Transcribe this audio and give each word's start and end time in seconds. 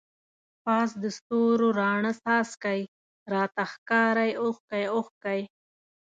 پاس 0.63 0.89
د 1.03 1.05
ستورو 1.17 1.67
راڼه 1.81 2.11
څاڅکی، 2.23 2.81
راته 3.33 3.63
ښکاری 3.71 4.31
اوښکی 4.41 4.83
اوښکی 4.93 5.41